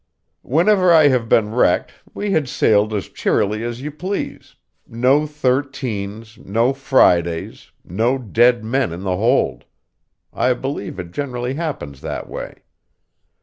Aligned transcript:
Whenever 0.41 0.91
I 0.91 1.09
have 1.09 1.29
been 1.29 1.53
wrecked, 1.53 1.91
we 2.11 2.31
had 2.31 2.49
sailed 2.49 2.91
as 2.91 3.07
cheerily 3.07 3.63
as 3.63 3.83
you 3.83 3.91
please 3.91 4.55
no 4.87 5.27
thirteens, 5.27 6.39
no 6.43 6.73
Fridays, 6.73 7.71
no 7.85 8.17
dead 8.17 8.63
men 8.65 8.91
in 8.93 9.03
the 9.03 9.17
hold. 9.17 9.63
I 10.33 10.55
believe 10.55 10.97
it 10.97 11.11
generally 11.11 11.53
happens 11.53 12.01
that 12.01 12.27
way. 12.27 12.63